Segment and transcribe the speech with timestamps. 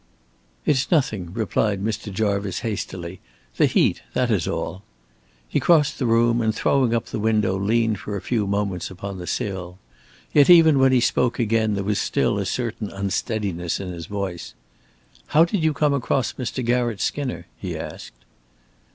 [0.65, 2.11] "It's nothing," replied Mr.
[2.11, 3.19] Jarvice, hastily.
[3.57, 4.81] "The heat, that is all."
[5.47, 9.19] He crossed the room, and throwing up the window leaned for a few moments upon
[9.19, 9.77] the sill.
[10.33, 14.55] Yet even when he spoke again, there was still a certain unsteadiness in his voice.
[15.27, 16.65] "How did you come across Mr.
[16.65, 18.23] Garratt Skinner?" he asked.